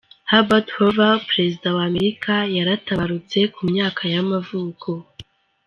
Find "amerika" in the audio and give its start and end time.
1.91-2.33